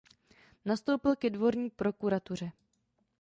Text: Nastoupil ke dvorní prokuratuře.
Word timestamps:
Nastoupil 0.65 1.15
ke 1.15 1.29
dvorní 1.29 1.69
prokuratuře. 1.69 2.51